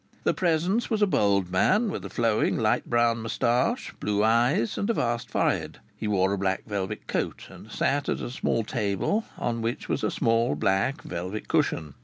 [0.23, 4.89] The Presence was a bold man, with a flowing light brown moustache, blue eyes, and
[4.89, 5.77] a vast forehead.
[5.95, 10.03] He wore a black velvet coat, and sat at a small table on which was
[10.03, 11.93] a small black velvet cushion.